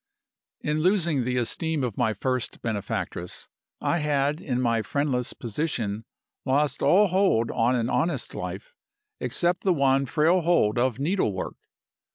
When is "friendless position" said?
4.81-6.05